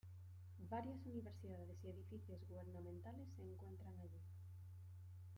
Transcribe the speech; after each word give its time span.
Varias 0.67 1.05
universidades 1.05 1.77
y 1.83 1.89
edificios 1.89 2.39
gubernamentales 2.49 3.27
se 3.35 3.43
encuentran 3.43 3.93
allí. 3.99 4.17